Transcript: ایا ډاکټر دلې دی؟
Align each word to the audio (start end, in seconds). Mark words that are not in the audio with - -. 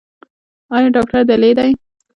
ایا 0.75 0.87
ډاکټر 0.95 1.21
دلې 1.29 1.51
دی؟ 1.57 1.71